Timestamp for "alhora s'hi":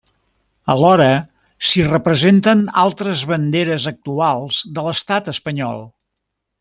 0.73-1.83